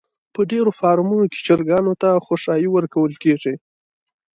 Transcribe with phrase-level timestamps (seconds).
[0.33, 3.53] په ډېرو فارمونو کې چرگانو ته خؤشايه ورکول کېږي.